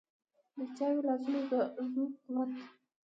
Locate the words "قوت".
2.25-2.49